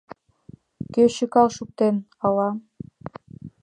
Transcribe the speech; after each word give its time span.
Кӧ 0.93 1.03
чыкал 1.15 1.47
шуктен, 1.55 1.95
ала... 2.25 2.49